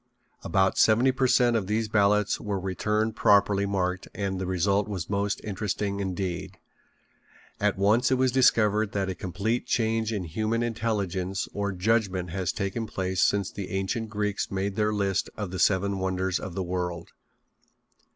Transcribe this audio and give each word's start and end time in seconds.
About 0.43 0.79
seventy 0.79 1.11
per 1.11 1.27
cent 1.27 1.55
of 1.55 1.67
these 1.67 1.87
ballots 1.87 2.39
were 2.41 2.59
returned 2.59 3.15
properly 3.15 3.67
marked 3.67 4.07
and 4.15 4.39
the 4.41 4.47
result 4.47 4.87
was 4.87 5.11
most 5.11 5.39
interesting 5.43 5.99
indeed. 5.99 6.57
At 7.59 7.77
once 7.77 8.09
it 8.09 8.15
was 8.17 8.31
discovered 8.31 8.93
that 8.93 9.11
a 9.11 9.13
complete 9.13 9.67
change 9.67 10.11
in 10.11 10.23
human 10.23 10.63
intelligence 10.63 11.47
or 11.53 11.71
judgment 11.71 12.31
has 12.31 12.51
taken 12.51 12.87
place 12.87 13.21
since 13.21 13.51
the 13.51 13.69
ancient 13.69 14.09
Greeks 14.09 14.49
made 14.49 14.75
their 14.75 14.91
list 14.91 15.29
of 15.37 15.51
the 15.51 15.59
seven 15.59 15.99
wonders 15.99 16.39
of 16.39 16.55
the 16.55 16.63
world. 16.63 17.09